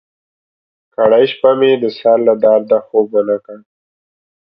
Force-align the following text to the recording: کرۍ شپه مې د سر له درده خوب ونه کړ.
کرۍ 0.93 1.25
شپه 1.31 1.51
مې 1.59 1.71
د 1.81 1.83
سر 1.97 2.17
له 2.27 2.33
درده 2.43 2.77
خوب 2.85 3.07
ونه 3.15 3.37
کړ. 3.45 3.59